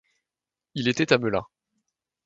[0.73, 1.45] Il était à Melun.